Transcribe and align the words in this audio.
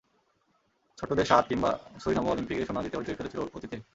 ছোট্ট 0.97 1.11
দেশ 1.19 1.27
শাদ 1.27 1.43
কিংবা 1.49 1.69
সুরিনামও 2.01 2.31
অলিম্পিকে 2.33 2.67
সোনা 2.67 2.81
জিতে 2.85 2.97
হইচই 2.97 3.17
ফেলেছিল 3.19 3.39
অতীতে। 3.47 3.77